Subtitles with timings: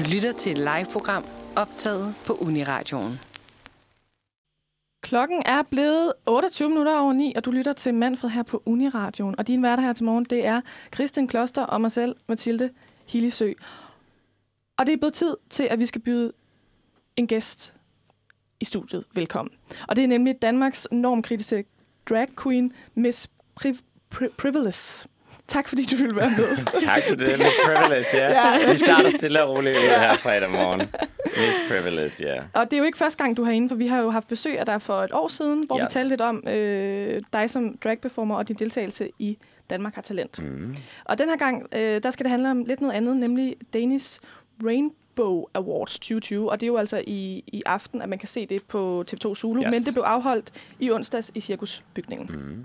[0.00, 1.24] Du lytter til et live-program
[1.56, 3.20] optaget på Uniradioen.
[5.02, 9.34] Klokken er blevet 28 minutter over 9, og du lytter til Manfred her på Uniradioen.
[9.38, 10.60] Og din værter her til morgen, det er
[10.94, 12.70] Christian Kloster og mig selv, Mathilde
[13.06, 13.52] Hillisø.
[14.78, 16.32] Og det er blevet tid til, at vi skal byde
[17.16, 17.74] en gæst
[18.60, 19.54] i studiet velkommen.
[19.88, 21.64] Og det er nemlig Danmarks normkritiske
[22.08, 23.30] drag queen, Miss
[23.60, 23.80] Pri-
[24.14, 25.08] Pri- Privilege.
[25.50, 26.56] Tak fordi du ville være med.
[26.86, 28.58] tak for det, Miss Privilege, ja.
[28.58, 28.70] ja.
[28.70, 30.80] Vi starter stille og roligt ud her fredag morgen.
[31.24, 32.42] Miss Privilege, ja.
[32.52, 34.28] Og det er jo ikke første gang, du har inde, for vi har jo haft
[34.28, 35.84] besøg af dig for et år siden, hvor yes.
[35.84, 39.38] vi talte lidt om øh, dig som drag-performer og din deltagelse i
[39.70, 40.42] Danmark har talent.
[40.42, 40.76] Mm.
[41.04, 44.20] Og den her gang, øh, der skal det handle om lidt noget andet, nemlig Danish
[44.64, 46.50] Rainbow Awards 2020.
[46.50, 49.34] Og det er jo altså i, i aften, at man kan se det på TV2
[49.34, 49.70] Zulu, yes.
[49.70, 52.30] men det blev afholdt i onsdags i Cirkusbygningen.
[52.32, 52.64] Mm.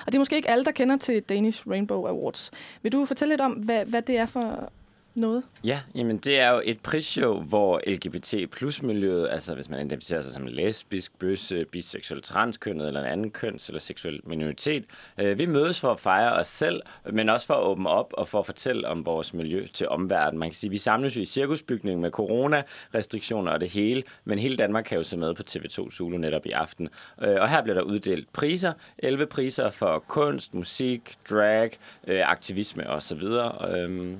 [0.00, 2.50] Og det er måske ikke alle, der kender til Danish Rainbow Awards.
[2.82, 4.72] Vil du fortælle lidt om, hvad, hvad det er for
[5.14, 5.42] noget?
[5.64, 10.22] Ja, jamen det er jo et prisshow, hvor LGBT plus miljøet, altså hvis man identificerer
[10.22, 14.84] sig som lesbisk, bøsse, biseksuel, transkønnet eller en anden køns eller seksuel minoritet,
[15.18, 18.28] øh, vi mødes for at fejre os selv, men også for at åbne op og
[18.28, 20.38] for at fortælle om vores miljø til omverdenen.
[20.38, 24.56] Man kan sige, vi samles jo i cirkusbygningen med corona-restriktioner og det hele, men hele
[24.56, 26.88] Danmark kan jo se med på TV2 Zulu netop i aften.
[27.22, 31.70] Øh, og her bliver der uddelt priser, 11 priser for kunst, musik, drag,
[32.06, 33.22] øh, aktivisme osv.
[33.68, 34.18] Øhm,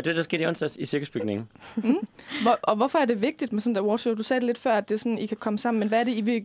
[0.00, 1.48] og det, der skete i onsdags i cirkusbygningen.
[1.76, 1.96] Mm.
[2.42, 4.14] Hvor, og hvorfor er det vigtigt med sådan et awardshow?
[4.14, 6.00] Du sagde det lidt før, at det er sådan, I kan komme sammen, men hvad
[6.00, 6.42] er det, I vil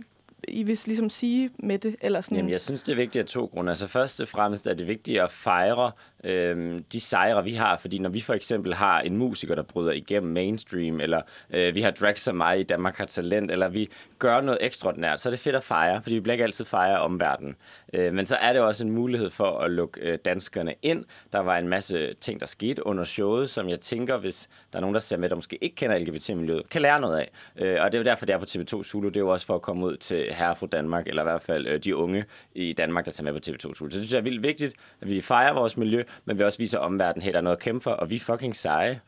[0.48, 1.96] i vil ligesom sige med det?
[2.02, 2.38] Eller sådan?
[2.38, 3.70] Jamen, jeg synes, det er vigtigt af to grunde.
[3.70, 5.92] Altså først og fremmest er det vigtigt at fejre
[6.26, 7.78] øh, de sejre, vi har.
[7.78, 11.82] Fordi når vi for eksempel har en musiker, der bryder igennem mainstream, eller øh, vi
[11.82, 15.32] har drag som mig i Danmark har talent, eller vi gør noget ekstraordinært, så er
[15.32, 17.56] det fedt at fejre, fordi vi bliver ikke altid fejre omverdenen.
[17.94, 21.06] Øh, men så er det også en mulighed for at lukke øh, danskerne ind.
[21.34, 24.82] Der var en masse ting, der skete under showet, som jeg tænker, hvis der er
[24.82, 27.30] nogen, der ser med, der måske ikke kender LGBT-miljøet, kan lære noget af.
[27.56, 29.08] Øh, og det er jo derfor, det er på TV2 Zulu.
[29.08, 31.42] Det er jo også for at komme ud til herre fra Danmark, eller i hvert
[31.42, 33.74] fald øh, de unge i Danmark, der tager med på TV2 Zulu.
[33.74, 36.58] Så det synes jeg er vildt vigtigt, at vi fejrer vores miljø, men vi også
[36.58, 39.02] viser omverdenen, hey, der er noget at kæmpe for, og vi er fucking seje.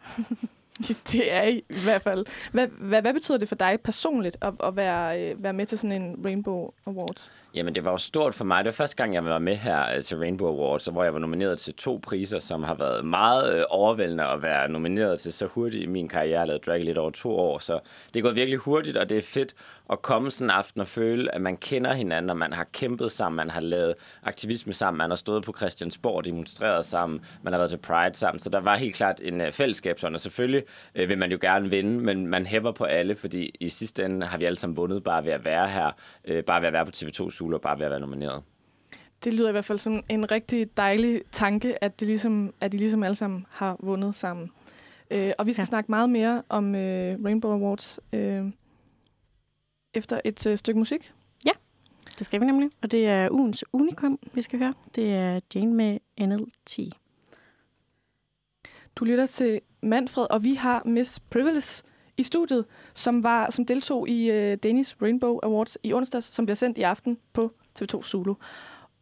[1.12, 2.25] det er I, i hvert fald.
[2.51, 5.78] Hvad, hvad, hvad betyder det for dig personligt at, at være, øh, være med til
[5.78, 7.31] sådan en Rainbow Awards?
[7.53, 8.57] Jamen, det var jo stort for mig.
[8.63, 11.19] Det var første gang, jeg var med her øh, til Rainbow Awards, hvor jeg var
[11.19, 15.45] nomineret til to priser, som har været meget øh, overvældende at være nomineret til så
[15.45, 16.39] hurtigt i min karriere.
[16.39, 17.79] Jeg lavet drag lidt over to år, så
[18.13, 19.56] det er gået virkelig hurtigt, og det er fedt
[19.90, 23.12] at komme sådan en aften og føle, at man kender hinanden, og man har kæmpet
[23.12, 23.94] sammen, man har lavet
[24.24, 28.16] aktivisme sammen, man har stået på Christiansborg og demonstreret sammen, man har været til Pride
[28.16, 30.64] sammen, så der var helt klart en uh, fællesskab sådan, og selvfølgelig
[31.02, 34.28] uh, vil man jo gerne vinde, men man hæver på alle, fordi i sidste ende
[34.28, 35.92] har vi alle sammen vundet bare ved at være her,
[36.30, 38.44] uh, bare ved at være på TV2 Zulu og bare ved at være nomineret.
[39.24, 42.78] Det lyder i hvert fald som en rigtig dejlig tanke, at, det ligesom, at de
[42.78, 44.52] ligesom alle sammen har vundet sammen.
[45.16, 45.66] Uh, og vi skal ja.
[45.66, 48.52] snakke meget mere om uh, Rainbow Awards uh,
[49.97, 51.13] efter et uh, stykke musik.
[51.46, 51.52] Ja,
[52.19, 52.69] det skal vi nemlig.
[52.81, 54.74] Og det er ugens unikum, vi skal høre.
[54.96, 56.80] Det er Jane med NLT.
[58.96, 61.84] Du lytter til Manfred, og vi har Miss Privilege
[62.18, 66.56] i studiet, som var som deltog i uh, Danish Rainbow Awards i onsdags, som bliver
[66.56, 68.34] sendt i aften på TV2 Zulu.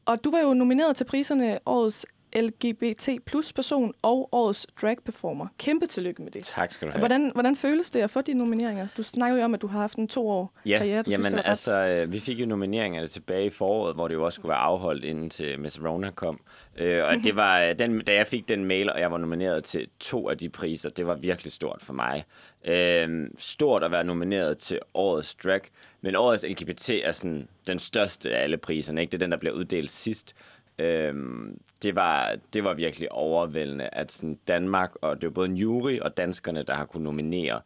[0.06, 2.06] Og du var jo nomineret til priserne Årets
[2.36, 5.48] LGBT plus person og årets drag performer.
[5.58, 6.44] Kæmpe tillykke med det.
[6.44, 7.00] Tak skal du have.
[7.00, 8.88] Hvordan, hvordan føles det at få de nomineringer?
[8.98, 11.02] Du snakker jo om, at du har haft en to år ja, karriere.
[11.02, 12.12] Du jamen synes, altså, ret...
[12.12, 15.30] vi fik jo nomineringer tilbage i foråret, hvor det jo også skulle være afholdt, inden
[15.30, 16.40] til Miss Rona kom.
[16.78, 19.88] Øh, og det var, den, da jeg fik den mail, og jeg var nomineret til
[20.00, 22.24] to af de priser, det var virkelig stort for mig.
[22.66, 25.62] Øh, stort at være nomineret til årets drag,
[26.02, 29.02] men årets LGBT er sådan den største af alle priserne.
[29.02, 29.12] Ikke?
[29.12, 30.36] Det er den, der bliver uddelt sidst.
[30.80, 35.58] Øhm, det, var, det var virkelig overvældende, at sådan Danmark, og det var både en
[35.58, 37.62] jury og danskerne, der har kunnet nominere,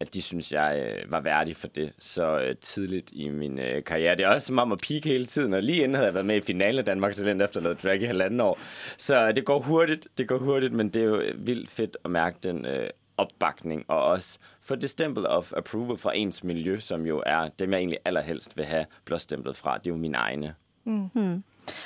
[0.00, 3.84] at de synes, jeg øh, var værdig for det så øh, tidligt i min øh,
[3.84, 4.16] karriere.
[4.16, 6.26] Det er også som om at peak hele tiden, og lige inden havde jeg været
[6.26, 8.58] med i finalen af Danmark Talent efter noget drag i halvanden år.
[8.96, 11.96] Så øh, det går hurtigt, det går hurtigt, men det er jo øh, vildt fedt
[12.04, 16.78] at mærke den øh, opbakning, og også få det stempel of approval fra ens miljø,
[16.78, 19.78] som jo er dem, jeg egentlig allerhelst vil have blåstemplet fra.
[19.78, 20.54] Det er jo mine egne.
[20.84, 21.42] Mm.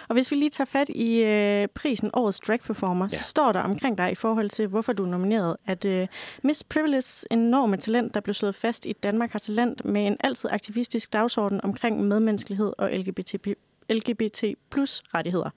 [0.08, 3.16] Og hvis vi lige tager fat i øh, prisen Årets Drag Performer, ja.
[3.16, 6.08] så står der omkring dig i forhold til, hvorfor du er nomineret, at øh,
[6.42, 10.50] Miss Privilege, enorme talent, der blev slået fast i Danmark har talent med en altid
[10.52, 13.34] aktivistisk dagsorden omkring medmenneskelighed og LGBT
[13.90, 15.50] LGBT plus rettigheder.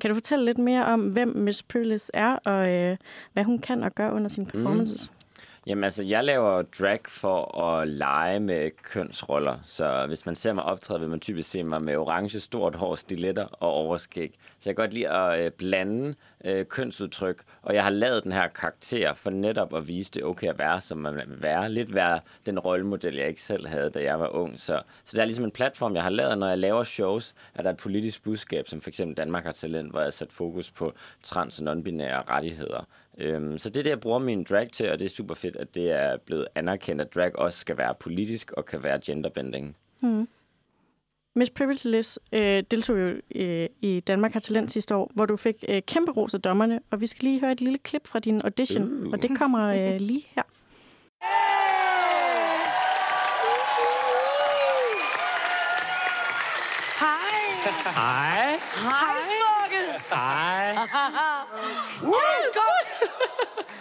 [0.00, 2.96] Kan du fortælle lidt mere om, hvem Miss Privilege er, og øh,
[3.32, 5.10] hvad hun kan og gør under sine performances?
[5.10, 5.21] Mm.
[5.66, 9.58] Jamen altså, jeg laver drag for at lege med kønsroller.
[9.64, 12.94] Så hvis man ser mig optræde, vil man typisk se mig med orange, stort hår,
[12.94, 14.38] stiletter og overskæg.
[14.58, 16.14] Så jeg kan godt lide at øh, blande
[16.44, 17.42] øh, kønsudtryk.
[17.62, 20.80] Og jeg har lavet den her karakter for netop at vise det okay at være,
[20.80, 21.70] som man vil være.
[21.70, 24.60] Lidt være den rollemodel, jeg ikke selv havde, da jeg var ung.
[24.60, 27.62] Så, så det er ligesom en platform, jeg har lavet, når jeg laver shows, er
[27.62, 30.70] der et politisk budskab, som for eksempel Danmark har talent, hvor jeg har sat fokus
[30.70, 30.92] på
[31.22, 32.86] trans- og non-binære rettigheder.
[33.18, 35.56] Øhm, så det er det, jeg bruger min drag til, og det er super fedt,
[35.56, 39.76] at det er blevet anerkendt, at drag også skal være politisk og kan være genderbending.
[40.00, 40.28] Mm.
[41.34, 45.64] Miss Privilege øh, deltog jo øh, i Danmark har talent sidste år, hvor du fik
[45.68, 48.40] øh, kæmpe ros af dommerne, og vi skal lige høre et lille klip fra din
[48.44, 49.12] audition, uh.
[49.12, 50.42] og det kommer øh, lige her.
[57.00, 57.32] Hej.
[57.94, 58.58] Hej.
[58.88, 59.82] Hej, smukke.
[60.10, 60.74] Hej.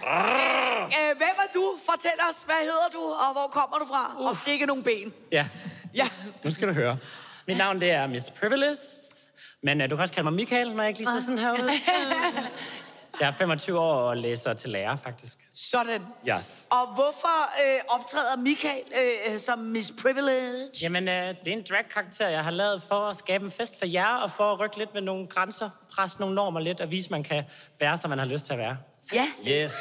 [0.07, 1.77] Øh, Hvem er du?
[1.85, 4.15] Fortæl os, hvad hedder du, og hvor kommer du fra?
[4.29, 5.13] Og sikke nogle ben.
[5.31, 5.47] Ja,
[5.93, 6.07] Ja.
[6.43, 6.97] nu skal du høre.
[7.47, 8.29] Mit navn det er Mr.
[8.39, 8.77] Privilege,
[9.63, 11.51] men uh, du kan også kalde mig Michael, når jeg ikke lige ser sådan her
[11.51, 11.69] ud.
[13.19, 15.37] Jeg er 25 år og læser til lærer, faktisk.
[15.53, 16.01] Sådan.
[16.29, 16.65] Yes.
[16.69, 18.81] Og hvorfor øh, optræder Michael
[19.31, 20.69] øh, som Miss Privilege?
[20.81, 23.85] Jamen, uh, det er en drag-karakter, jeg har lavet for at skabe en fest for
[23.85, 27.09] jer, og for at rykke lidt med nogle grænser, presse nogle normer lidt, og vise,
[27.11, 27.43] man kan
[27.79, 28.77] være, som man har lyst til at være.
[29.13, 29.27] Ja.
[29.47, 29.73] Yes.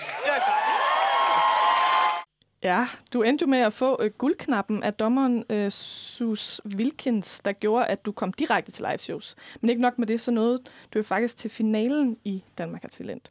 [2.63, 7.53] Ja, du endte jo med at få øh, guldknappen af dommeren øh, Sus Wilkins, der
[7.53, 9.37] gjorde, at du kom direkte til live shows.
[9.61, 10.59] Men ikke nok med det, så nåede
[10.95, 13.31] du jo faktisk til finalen i Danmark har Talent.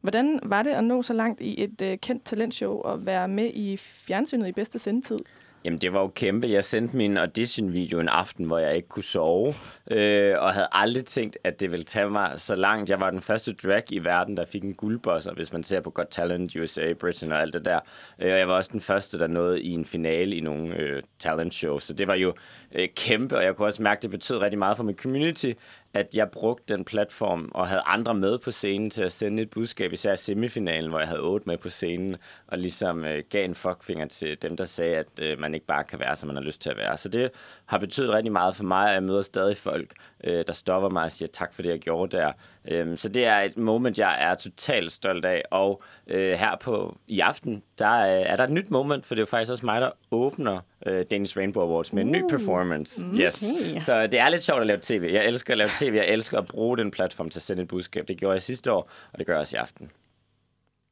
[0.00, 3.50] Hvordan var det at nå så langt i et øh, kendt talentshow og være med
[3.54, 5.18] i fjernsynet i bedste sendetid?
[5.64, 6.48] Jamen, det var jo kæmpe.
[6.48, 9.54] Jeg sendte min audition-video en aften, hvor jeg ikke kunne sove,
[9.90, 12.90] øh, og havde aldrig tænkt, at det ville tage mig så langt.
[12.90, 15.90] Jeg var den første drag i verden, der fik en guldbosser, hvis man ser på
[15.90, 17.80] Got Talent, USA, Britain og alt det der.
[18.18, 21.02] Øh, og jeg var også den første, der nåede i en finale i nogle øh,
[21.18, 21.82] talent shows.
[21.82, 22.34] Så det var jo
[22.72, 25.52] øh, kæmpe, og jeg kunne også mærke, at det betød rigtig meget for min community,
[25.94, 29.50] at jeg brugte den platform og havde andre med på scenen til at sende et
[29.50, 32.16] budskab, især i semifinalen, hvor jeg havde otte med på scenen,
[32.46, 35.84] og ligesom øh, gav en fuckfinger til dem, der sagde, at øh, man ikke bare
[35.84, 36.98] kan være, som man har lyst til at være.
[36.98, 37.30] Så det
[37.66, 39.92] har betydet rigtig meget for mig, at jeg møder stadig folk,
[40.24, 42.32] øh, der stopper mig og siger tak for det, jeg gjorde der.
[42.68, 46.96] Øhm, så det er et moment, jeg er totalt stolt af, og øh, her på
[47.08, 49.66] i aften, der er, er der et nyt moment, for det er jo faktisk også
[49.66, 53.06] mig, der åbner øh, Danish Rainbow Awards med en ny performance.
[53.14, 53.52] Yes.
[53.52, 53.78] okay.
[53.78, 55.10] Så det er lidt sjovt at lave tv.
[55.12, 57.68] Jeg elsker at lave tv, jeg elsker at bruge den platform til at sende et
[57.68, 58.08] budskab.
[58.08, 59.90] Det gjorde jeg sidste år, og det gør jeg også i aften.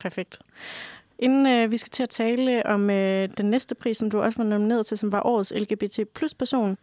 [0.00, 0.38] Perfekt.
[1.18, 4.38] Inden øh, vi skal til at tale om øh, den næste pris, som du også
[4.38, 6.78] var nomineret til, som var årets LGBT plus person,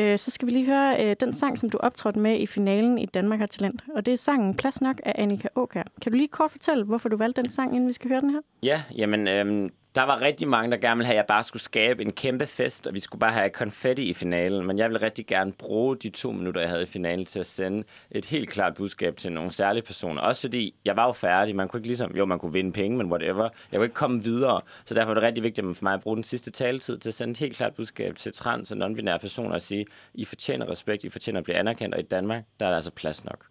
[0.00, 2.98] øh, så skal vi lige høre øh, den sang, som du optrådte med i finalen
[2.98, 3.84] i Danmark har talent.
[3.94, 5.82] Og det er sangen Plads nok af Annika Åkær.
[6.02, 8.30] Kan du lige kort fortælle, hvorfor du valgte den sang, inden vi skal høre den
[8.30, 8.40] her?
[8.62, 11.62] Ja, jamen, øh, der var rigtig mange, der gerne ville have, at jeg bare skulle
[11.62, 14.66] skabe en kæmpe fest, og vi skulle bare have konfetti i finalen.
[14.66, 17.46] Men jeg ville rigtig gerne bruge de to minutter, jeg havde i finalen, til at
[17.46, 20.22] sende et helt klart budskab til nogle særlige personer.
[20.22, 21.56] Også fordi jeg var jo færdig.
[21.56, 23.42] Man kunne ikke ligesom, jo, man kunne vinde penge, men whatever.
[23.42, 24.60] Jeg kunne ikke komme videre.
[24.84, 27.14] Så derfor er det rigtig vigtigt for mig at bruge den sidste taletid til at
[27.14, 31.04] sende et helt klart budskab til trans- og non-binære personer og sige, I fortjener respekt,
[31.04, 33.46] I fortjener at blive anerkendt, og i Danmark, der er der altså plads nok.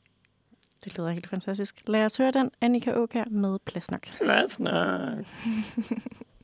[0.84, 1.82] Det lyder helt fantastisk.
[1.88, 4.08] Lad os høre den, Annika Åkær med Plads nok.
[4.22, 5.26] Plads nok.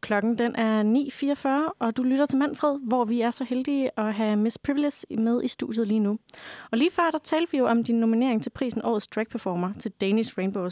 [0.00, 0.82] Klokken den er
[1.68, 5.16] 9.44, og du lytter til Manfred, hvor vi er så heldige at have Miss Privilege
[5.18, 6.18] med i studiet lige nu.
[6.70, 9.72] Og lige før, der talte vi jo om din nominering til prisen Årets Drag Performer
[9.78, 10.68] til Danish Rainbow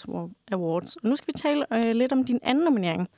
[0.52, 0.96] Awards.
[0.96, 3.08] Og nu skal vi tale øh, lidt om din anden nominering.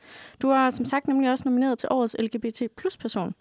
[0.42, 3.34] Du er som sagt nemlig også nomineret til Årets LGBT plus person.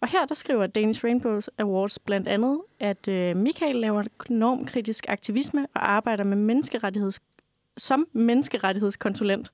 [0.00, 5.66] Og her der skriver Danish Rainbow Awards blandt andet, at øh, Michael laver normkritisk aktivisme
[5.74, 7.20] og arbejder med menneskerettigheds
[7.78, 9.52] som menneskerettighedskonsulent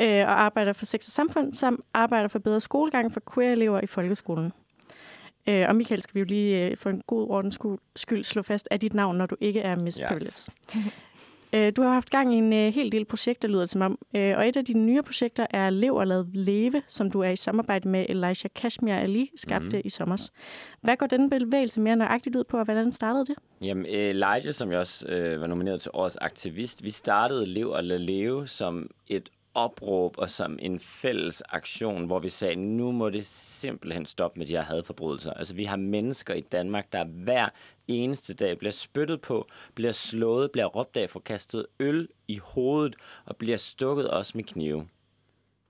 [0.00, 3.86] øh, og arbejder for sex og samfund, samt arbejder for bedre skolegang for queer-elever i
[3.86, 4.52] folkeskolen.
[5.48, 7.58] Øh, og Michael, skal vi jo lige øh, for en god ordens
[7.96, 10.08] skyld slå fast, er dit navn, når du ikke er Miss Yes.
[10.08, 10.92] Privilege.
[11.52, 13.98] Øh, Du har haft gang i en øh, hel del projekter, lyder det som om.
[14.16, 17.28] Øh, Og et af dine nye projekter er Lev og Lad Leve, som du er
[17.30, 19.82] i samarbejde med Elisha Kashmir Ali, skabte mm.
[19.84, 20.28] i sommer.
[20.80, 23.34] Hvad går denne bevægelse mere nøjagtigt ud på, og hvordan startede det?
[23.60, 27.84] Jamen, Elijah, som jeg også øh, var nomineret til årets aktivist, vi startede Lev og
[27.84, 33.10] Lad Leve som et opråb og som en fælles aktion, hvor vi sagde, nu må
[33.10, 35.32] det simpelthen stoppe med de her hadforbrydelser.
[35.32, 37.48] Altså, vi har mennesker i Danmark, der hver
[37.88, 42.96] eneste dag bliver spyttet på, bliver slået, bliver råbt af, får kastet øl i hovedet
[43.24, 44.88] og bliver stukket også med knive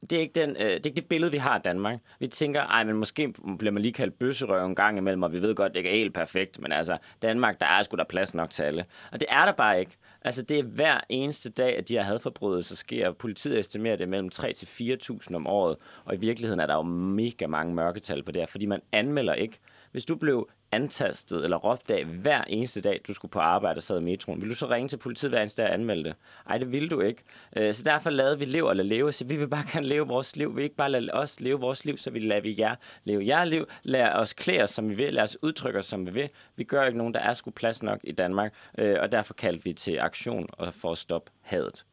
[0.00, 1.98] det er, ikke den, øh, det er ikke det billede, vi har af Danmark.
[2.20, 5.42] Vi tænker, ej, men måske bliver man lige kaldt bøsserøv en gang imellem, og vi
[5.42, 8.34] ved godt, det ikke er helt perfekt, men altså, Danmark, der er sgu der plads
[8.34, 8.84] nok til alle.
[9.12, 9.96] Og det er der bare ikke.
[10.22, 13.12] Altså, det er hver eneste dag, at de her hadforbrydelser sker.
[13.12, 16.82] Politiet estimerer det mellem 3 til 4.000 om året, og i virkeligheden er der jo
[16.82, 19.58] mega mange mørketal på det her, fordi man anmelder ikke.
[19.92, 23.82] Hvis du blev antastet eller råbt af hver eneste dag, du skulle på arbejde og
[23.82, 26.14] sad i metroen, vil du så ringe til politiet hver eneste dag og anmelde det?
[26.48, 27.22] Ej, det ville du ikke.
[27.56, 30.36] Øh, så derfor lavede vi Lev eller Leve, så vi vil bare gerne leve vores
[30.36, 30.50] liv.
[30.50, 33.26] Vi vil ikke bare lade os leve vores liv, så vi lader vi jer leve
[33.26, 33.66] jer liv.
[33.82, 35.14] Lad os klæde os, som vi vil.
[35.14, 36.30] Lad os udtrykke os, som vi vil.
[36.56, 39.64] Vi gør ikke nogen, der er sgu plads nok i Danmark, øh, og derfor kaldte
[39.64, 41.84] vi til aktion og for at stoppe hadet.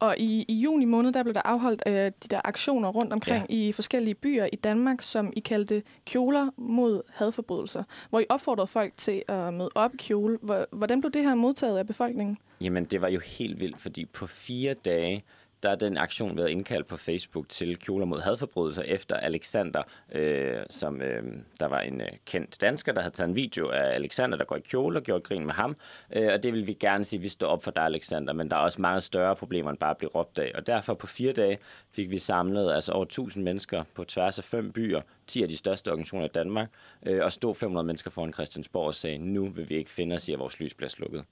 [0.00, 3.46] Og i, i juni måned, der blev der afholdt øh, de der aktioner rundt omkring
[3.50, 3.54] ja.
[3.54, 8.92] i forskellige byer i Danmark, som I kaldte kjoler mod hadforbrydelser, hvor I opfordrede folk
[8.96, 10.38] til at møde op i kjole.
[10.72, 12.38] Hvordan blev det her modtaget af befolkningen?
[12.60, 15.24] Jamen, det var jo helt vildt, fordi på fire dage,
[15.62, 20.56] der er den aktion været indkaldt på Facebook til kjoler mod hadforbrydelser efter Alexander, øh,
[20.70, 21.22] som øh,
[21.60, 24.56] der var en øh, kendt dansker, der havde taget en video af Alexander, der går
[24.56, 25.76] i kjole og gjorde grin med ham.
[26.12, 28.50] Øh, og det vil vi gerne sige, at vi står op for dig, Alexander, men
[28.50, 30.52] der er også mange større problemer end bare at blive råbt af.
[30.54, 31.58] Og derfor på fire dage
[31.90, 35.56] fik vi samlet altså over 1000 mennesker på tværs af fem byer, 10 af de
[35.56, 36.68] største organisationer i Danmark,
[37.06, 40.28] øh, og stod 500 mennesker foran Christiansborg og sagde, nu vil vi ikke finde os
[40.28, 41.24] i, at vores lys bliver slukket.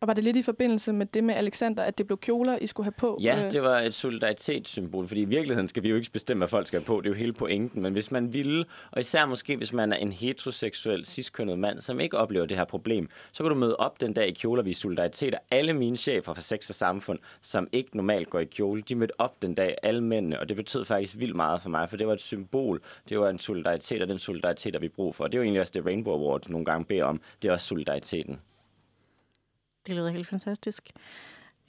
[0.00, 2.66] Og var det lidt i forbindelse med det med Alexander, at det blev kjoler, I
[2.66, 3.18] skulle have på?
[3.22, 3.50] Ja, øh?
[3.50, 6.80] det var et solidaritetssymbol, fordi i virkeligheden skal vi jo ikke bestemme, hvad folk skal
[6.80, 7.00] have på.
[7.00, 7.82] Det er jo hele pointen.
[7.82, 12.00] Men hvis man ville, og især måske hvis man er en heteroseksuel, ciskønnet mand, som
[12.00, 14.72] ikke oplever det her problem, så kan du møde op den dag i kjoler, vi
[14.72, 15.34] solidaritet.
[15.34, 18.94] Og alle mine chefer fra sex og samfund, som ikke normalt går i kjole, de
[18.94, 21.96] mødte op den dag, alle mændene, og det betød faktisk vildt meget for mig, for
[21.96, 22.82] det var et symbol.
[23.08, 25.24] Det var en solidaritet, og den solidaritet, der vi brug for.
[25.24, 27.20] Og det er jo egentlig også det Rainbow Awards nogle gange beder om.
[27.42, 28.40] Det er også solidariteten.
[29.86, 30.90] Det lyder helt fantastisk.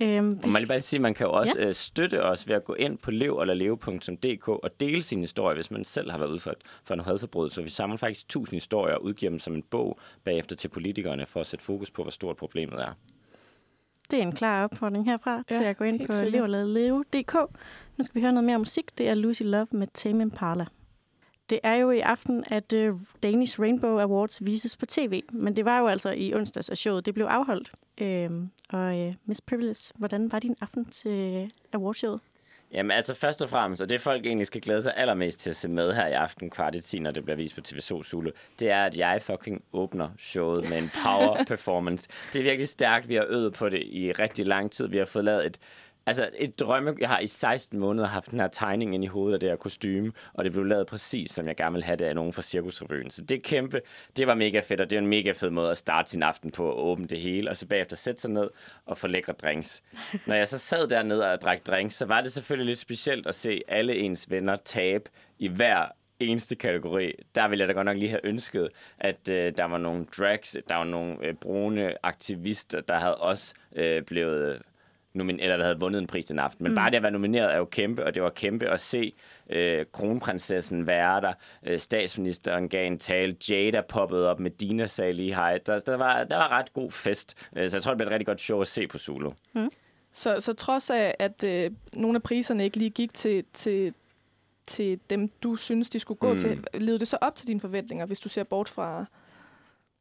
[0.01, 1.67] Øhm, og man vil bare sige, at man kan jo også ja.
[1.67, 5.55] øh, støtte os ved at gå ind på lev eller leve.dk og dele sin historie,
[5.55, 7.63] hvis man selv har været udført for en hadforbrydelse.
[7.63, 11.39] Vi samler faktisk 1000 historier og udgiver dem som en bog bagefter til politikerne for
[11.39, 12.93] at sætte fokus på, hvor stort problemet er.
[14.12, 17.33] Det er en klar opfordring herfra ja, til at gå ind på lev eller leve.dk.
[17.97, 18.97] Nu skal vi høre noget mere musik.
[18.97, 20.65] Det er Lucy Love med Tame Impala.
[21.50, 25.66] Det er jo i aften, at uh, Danish Rainbow Awards vises på tv, men det
[25.66, 27.72] var jo altså i onsdags, at showet det blev afholdt.
[27.98, 32.20] Øhm, og uh, Miss Privilege, hvordan var din aften til awardshowet?
[32.74, 35.56] Jamen altså først og fremmest, og det folk egentlig skal glæde sig allermest til at
[35.56, 38.32] se med her i aften kvart i 10, når det bliver vist på TV2 Zulu,
[38.60, 42.10] det er, at jeg fucking åbner showet med en power performance.
[42.34, 44.88] det er virkelig stærkt, vi har øvet på det i rigtig lang tid.
[44.88, 45.58] Vi har fået lavet et
[46.08, 49.34] Altså et drømme, jeg har i 16 måneder haft den her tegning ind i hovedet
[49.34, 52.06] af det her kostume, og det blev lavet præcis, som jeg gerne vil have det
[52.06, 53.10] af nogen fra Cirkusrevyen.
[53.10, 53.82] Så det kæmpe,
[54.18, 56.52] det var mega fedt, og det er en mega fed måde at starte sin aften
[56.52, 58.50] på, at åbne det hele, og så bagefter sætte sig ned
[58.86, 59.84] og få lækre drinks.
[60.26, 63.36] Når jeg så sad dernede og drak drinks, så var det selvfølgelig lidt specielt at
[63.36, 65.10] se alle ens venner tabe
[65.40, 65.86] i hver
[66.20, 67.14] eneste kategori.
[67.36, 70.58] Der ville jeg da godt nok lige have ønsket, at øh, der var nogle drags,
[70.70, 74.62] der var nogle øh, brune aktivister, der havde også øh, blevet
[75.21, 76.63] nomin- eller havde vundet en pris den aften.
[76.63, 76.75] Men mm.
[76.75, 79.13] bare det at være nomineret er jo kæmpe, og det var kæmpe at se
[79.50, 81.33] øh, kronprinsessen være der.
[81.65, 83.36] Øh, statsministeren gav en tale.
[83.50, 85.57] Jada poppede op med Dina sagde lige hej.
[85.65, 87.47] Der, der, var, der var ret god fest.
[87.55, 89.31] Øh, så jeg tror, det bliver et rigtig godt show at se på Zulu.
[89.53, 89.69] Mm.
[90.12, 93.93] Så, så trods af, at øh, nogle af priserne ikke lige gik til, til,
[94.65, 96.39] til dem, du synes, de skulle gå mm.
[96.39, 99.05] til, levede det så op til dine forventninger, hvis du ser bort fra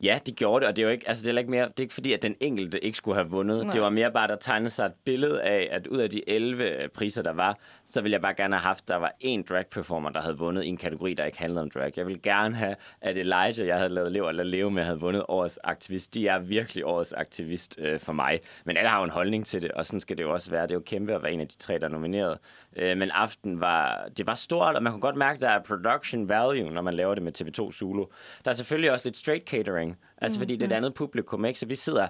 [0.02, 1.78] Ja, de gjorde det, og det er jo ikke, altså det er ikke mere, det
[1.78, 3.62] er ikke fordi, at den enkelte ikke skulle have vundet.
[3.62, 3.72] Nej.
[3.72, 6.88] Det var mere bare, der tegnede sig et billede af, at ud af de 11
[6.94, 10.20] priser, der var, så ville jeg bare gerne have haft, der var en drag-performer, der
[10.20, 11.92] havde vundet i en kategori, der ikke handlede om drag.
[11.96, 15.24] Jeg ville gerne have, at Elijah, jeg havde lavet Lev eller Leve med, havde vundet
[15.28, 16.14] årets aktivist.
[16.14, 18.40] De er virkelig årets aktivist øh, for mig.
[18.64, 20.62] Men alle har jo en holdning til det, og sådan skal det jo også være.
[20.62, 22.38] Det er jo kæmpe at være en af de tre, der er nomineret.
[22.76, 25.62] Øh, men aften var, det var stort, og man kunne godt mærke, at der er
[25.62, 28.06] production value, når man laver det med TV2 Zulu.
[28.44, 29.85] Der er selvfølgelig også lidt straight catering,
[30.18, 31.58] altså mm, fordi det er et andet publikum, ikke?
[31.58, 32.08] Så vi sidder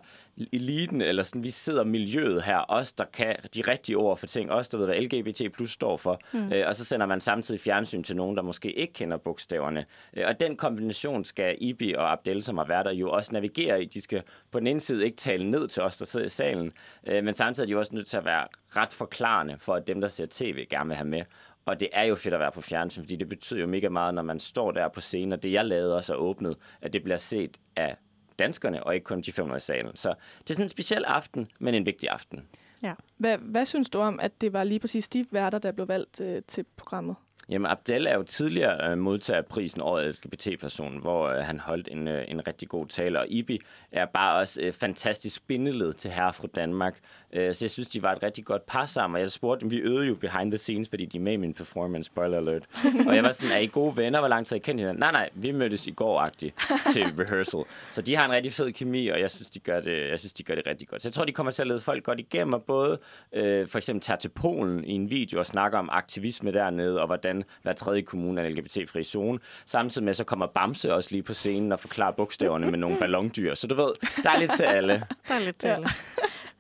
[0.53, 4.53] eliten, eller sådan, vi sidder miljøet her, os der kan de rigtige ord for ting,
[4.53, 6.53] os der ved, hvad LGBT plus står for, mm.
[6.53, 9.85] øh, og så sender man samtidig fjernsyn til nogen, der måske ikke kender bogstaverne.
[10.17, 13.83] Øh, og den kombination skal Ibi og Abdel, som har været der, jo også navigere
[13.83, 13.85] i.
[13.85, 16.73] De skal på den ene side ikke tale ned til os, der sidder i salen,
[17.07, 20.01] øh, men samtidig er de også nødt til at være ret forklarende for, at dem,
[20.01, 21.23] der ser tv, gerne vil have med.
[21.67, 24.15] Og det er jo fedt at være på fjernsyn, fordi det betyder jo mega meget,
[24.15, 27.03] når man står der på scenen, og det jeg lavede også er åbnet, at det
[27.03, 27.97] bliver set af
[28.39, 29.97] danskerne, og ikke kun de 500 salen.
[29.97, 32.49] Så det er sådan en speciel aften, men en vigtig aften.
[32.83, 32.95] Ja.
[33.17, 36.21] Hvad, hvad synes du om, at det var lige præcis de værter, der blev valgt
[36.21, 37.17] øh, til programmet?
[37.49, 41.89] Jamen, Abdel er jo tidligere øh, modtager af prisen Året LGBT-person, hvor øh, han holdt
[41.93, 43.21] en, øh, en rigtig god tale.
[43.21, 43.61] Og Ibi
[43.93, 46.97] er bare også øh, fantastisk bindeled til herre fra Danmark.
[47.33, 49.15] Øh, så jeg synes, de var et rigtig godt par sammen.
[49.15, 51.37] Og jeg spurgte dem, vi øvede jo behind the scenes, fordi de er med i
[51.37, 52.63] min performance, spoiler alert.
[53.07, 54.19] og jeg var sådan, er I gode venner?
[54.19, 55.01] Hvor lang tid I kendt hinanden?
[55.01, 57.61] Nej, nej, vi mødtes i går til rehearsal.
[57.93, 60.33] Så de har en rigtig fed kemi, og jeg synes, de gør det, jeg synes,
[60.33, 61.03] de gør det rigtig godt.
[61.03, 62.99] Så jeg tror, de kommer til at lede folk godt igennem, og både
[63.33, 67.07] øh, for eksempel tager til Polen i en video og snakker om aktivisme dernede, og
[67.07, 69.39] hvordan hver tredje kommune er en LGBT-fri zone.
[69.67, 73.55] Samtidig med, så kommer Bamse også lige på scenen og forklarer bogstaverne med nogle ballondyr.
[73.55, 73.91] Så du ved,
[74.23, 74.93] der er lidt til alle.
[75.29, 75.87] Der er lidt til alle.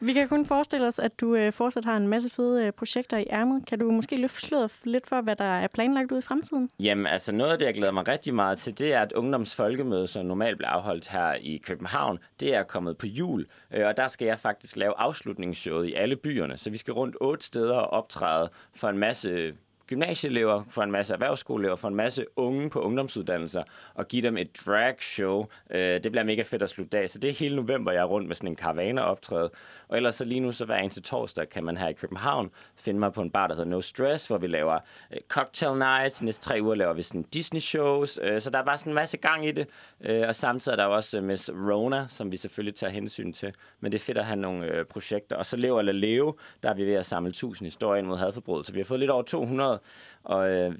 [0.00, 3.18] Vi kan kun forestille os, at du øh, fortsat har en masse fede øh, projekter
[3.18, 3.66] i ærmet.
[3.66, 6.70] Kan du måske løfte sløret lidt for, hvad der er planlagt ud i fremtiden?
[6.80, 10.06] Jamen, altså noget af det, jeg glæder mig rigtig meget til, det er, at ungdomsfolkemøde,
[10.06, 13.46] som normalt bliver afholdt her i København, det er kommet på jul.
[13.74, 16.56] Øh, og der skal jeg faktisk lave afslutningsshowet i alle byerne.
[16.56, 19.54] Så vi skal rundt otte steder og optræde for en masse
[19.86, 23.62] gymnasieelever, for en masse erhvervsskoleelever, for en masse unge på ungdomsuddannelser,
[23.94, 25.46] og give dem et drag show.
[25.70, 27.10] Øh, det bliver mega fedt at slutte af.
[27.10, 29.50] Så det er hele november, jeg er rundt med sådan en caravane optræde.
[29.88, 33.00] Og ellers så lige nu, så hver eneste torsdag, kan man her i København finde
[33.00, 34.78] mig på en bar, der hedder No Stress, hvor vi laver
[35.12, 36.22] øh, cocktail nights.
[36.22, 38.18] Næste tre uger laver vi sådan Disney-shows.
[38.22, 39.68] Øh, så der er bare sådan en masse gang i det.
[40.00, 43.52] Øh, og samtidig er der også øh, Miss Rona, som vi selvfølgelig tager hensyn til.
[43.80, 45.36] Men det er fedt at have nogle øh, projekter.
[45.36, 48.16] Og så Lever eller Leve, der er vi ved at samle 1000 historier ind mod
[48.16, 48.72] hadforbrydelser.
[48.72, 49.75] Vi har fået lidt over 200,
[50.24, 50.74] og øh,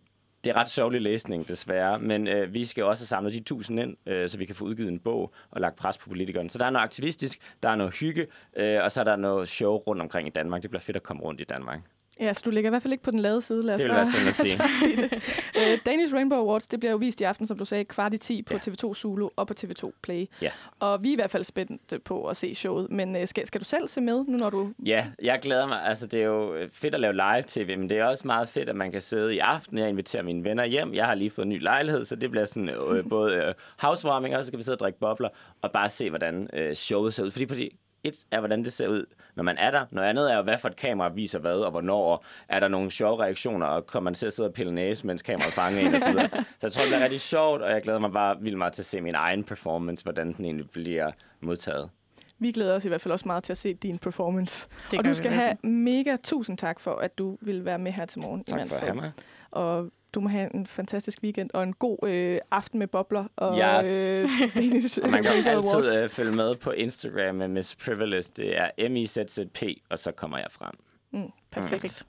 [0.44, 3.96] det er ret sørgelig læsning, desværre, men øh, vi skal også samle de tusind ind,
[4.06, 6.50] øh, så vi kan få udgivet en bog og lagt pres på politikerne.
[6.50, 8.26] Så der er noget aktivistisk, der er noget hygge,
[8.56, 10.62] øh, og så er der noget show rundt omkring i Danmark.
[10.62, 11.80] Det bliver fedt at komme rundt i Danmark.
[12.20, 13.90] Ja, så du ligger i hvert fald ikke på den lade side, lad os det
[13.90, 14.96] bare, være synd at sige.
[14.96, 15.12] det.
[15.56, 18.18] Uh, Danish Rainbow Awards, det bliver jo vist i aften, som du sagde, kvart i
[18.18, 18.58] 10 på ja.
[18.58, 20.26] TV2 Zulu og på TV2 Play.
[20.42, 20.50] Ja.
[20.80, 23.60] Og vi er i hvert fald spændte på at se showet, men uh, skal, skal
[23.60, 24.72] du selv se med, nu når du...
[24.84, 25.82] Ja, jeg glæder mig.
[25.82, 28.76] Altså, det er jo fedt at lave live-tv, men det er også meget fedt, at
[28.76, 29.78] man kan sidde i aften.
[29.78, 30.94] Jeg inviterer mine venner hjem.
[30.94, 34.36] Jeg har lige fået en ny lejlighed, så det bliver sådan uh, både uh, housewarming,
[34.36, 35.28] og så kan vi sidde og drikke bobler,
[35.62, 37.30] og bare se, hvordan uh, showet ser ud.
[37.30, 37.70] Fordi på de
[38.08, 39.84] et er, hvordan det ser ud, når man er der.
[39.90, 42.24] Noget andet er, hvad for et kamera viser hvad, og hvornår.
[42.48, 45.22] Er der nogle sjove reaktioner, og kommer man til at sidde og pille næse, mens
[45.22, 46.28] kameraet fanger en, og så videre.
[46.32, 48.82] Så jeg tror, det bliver rigtig sjovt, og jeg glæder mig bare vildt meget til
[48.82, 51.10] at se min egen performance, hvordan den egentlig bliver
[51.40, 51.90] modtaget.
[52.38, 54.68] Vi glæder os i hvert fald også meget til at se din performance.
[54.90, 58.06] Det og du skal have mega tusind tak for, at du vil være med her
[58.06, 58.40] til morgen.
[58.40, 59.12] i Tak for at have mig.
[59.56, 63.56] Og du må have en fantastisk weekend og en god øh, aften med bobler og
[63.58, 63.86] Yes.
[63.86, 65.74] øh, Danish Og man kan Awards.
[65.74, 68.24] altid øh, følge med på Instagram med Miss Privilege.
[68.36, 70.72] Det er m i z z p og så kommer jeg frem.
[71.10, 72.06] Mm, perfekt.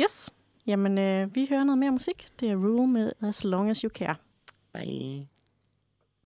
[0.00, 0.30] Yes.
[0.66, 2.26] Jamen, øh, vi hører noget mere musik.
[2.40, 4.14] Det er Rule med As Long As You Care.
[4.72, 5.26] Bye.